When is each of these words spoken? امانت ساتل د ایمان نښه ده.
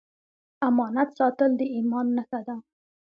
امانت 0.67 1.09
ساتل 1.17 1.51
د 1.57 1.61
ایمان 1.75 2.07
نښه 2.17 2.39
ده. 2.47 2.55